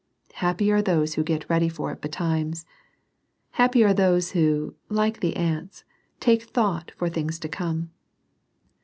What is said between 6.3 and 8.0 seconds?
thought for things to come